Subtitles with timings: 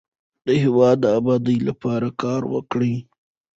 [0.45, 2.93] د هیواد د ابادۍ لپاره کار وکړو.